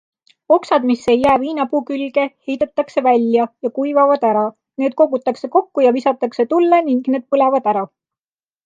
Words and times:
Oksad, 0.53 0.83
mis 0.91 1.03
ei 1.11 1.17
jää 1.25 1.35
viinapuu 1.43 1.81
külge, 1.89 2.23
heidetakse 2.47 3.03
välja 3.09 3.47
ja 3.67 3.71
kuivavad 3.77 4.27
ära, 4.33 4.49
need 4.85 4.97
kogutakse 5.03 5.53
kokku 5.59 5.87
ja 5.89 5.95
visatakse 6.01 6.49
tulle 6.57 6.83
ning 6.91 7.15
need 7.17 7.31
põlevad 7.37 7.73
ära. 7.77 7.89